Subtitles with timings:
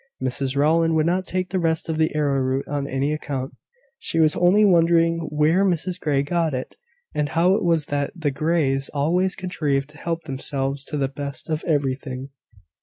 [0.19, 3.53] Mrs Rowland would not take the rest of the arrowroot on any account:
[3.99, 6.73] she was only wondering where Mrs Grey got it,
[7.13, 11.51] and how it was that the Greys always contrived to help themselves to the best
[11.51, 12.29] of everything.